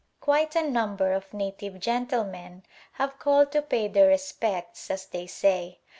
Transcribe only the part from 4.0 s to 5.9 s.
respects, as they say.